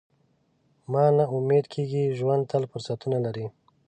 [0.91, 3.45] مه نا امیده کېږه، ژوند تل فرصتونه لري.